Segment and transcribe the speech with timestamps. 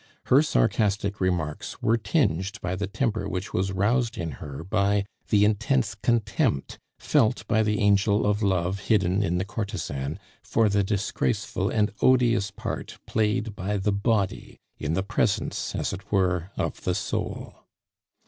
[0.33, 5.45] Her sarcastic remarks were tinged by the temper which was roused in her by the
[5.45, 11.69] intense contempt felt by the Angel of Love, hidden in the courtesan, for the disgraceful
[11.69, 16.95] and odious part played by the body in the presence, as it were, of the
[16.95, 17.67] soul.